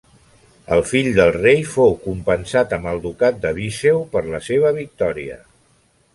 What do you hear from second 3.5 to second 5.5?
Viseu per la seva victòria.